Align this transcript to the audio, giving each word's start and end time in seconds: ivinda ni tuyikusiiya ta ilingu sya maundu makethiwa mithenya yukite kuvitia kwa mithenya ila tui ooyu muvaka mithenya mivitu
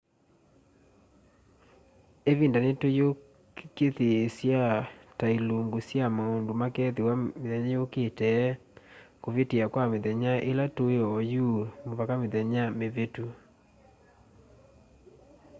ivinda 2.31 2.57
ni 2.61 2.71
tuyikusiiya 2.81 4.63
ta 5.17 5.25
ilingu 5.37 5.77
sya 5.87 6.05
maundu 6.17 6.51
makethiwa 6.61 7.13
mithenya 7.21 7.69
yukite 7.75 8.29
kuvitia 9.23 9.65
kwa 9.73 9.83
mithenya 9.91 10.31
ila 10.49 10.65
tui 10.75 10.97
ooyu 11.15 11.47
muvaka 11.85 12.13
mithenya 12.21 12.63
mivitu 12.79 13.25